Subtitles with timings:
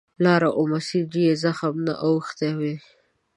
[0.23, 2.75] لار او مسیر یې زخم نه اوښتی وي.